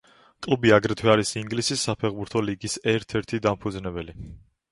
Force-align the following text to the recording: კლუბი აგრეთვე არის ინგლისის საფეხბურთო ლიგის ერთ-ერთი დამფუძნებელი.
კლუბი 0.45 0.71
აგრეთვე 0.77 1.11
არის 1.15 1.33
ინგლისის 1.41 1.83
საფეხბურთო 1.89 2.43
ლიგის 2.47 2.79
ერთ-ერთი 2.95 3.43
დამფუძნებელი. 3.49 4.17